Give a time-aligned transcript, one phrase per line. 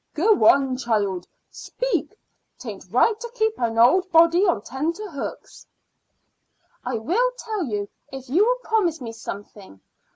[0.15, 2.15] "Go on, child; speak.
[2.57, 5.67] 'Tain't right to keep an old body on tenter hooks."
[6.83, 9.79] "I will tell you if you will promise me something.